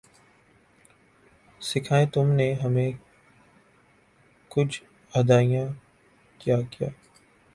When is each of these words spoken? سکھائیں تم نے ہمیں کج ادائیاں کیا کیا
سکھائیں 1.61 2.05
تم 2.05 2.27
نے 2.31 2.51
ہمیں 2.53 2.91
کج 4.51 4.81
ادائیاں 5.13 5.65
کیا 6.39 6.57
کیا 6.71 6.87